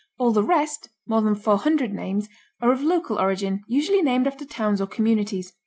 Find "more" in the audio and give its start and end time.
1.05-1.21